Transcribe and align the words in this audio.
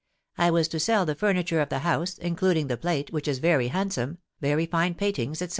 I 0.35 0.49
was 0.49 0.67
to 0.69 0.79
sell 0.79 1.05
the 1.05 1.13
furniture 1.13 1.61
of 1.61 1.69
the 1.69 1.77
house, 1.85 2.17
including 2.17 2.65
the 2.65 2.75
plate, 2.75 3.13
which 3.13 3.27
is 3.27 3.37
very 3.37 3.67
handsome, 3.67 4.17
very 4.39 4.65
fine 4.65 4.95
paintings, 4.95 5.43
etc. 5.43 5.49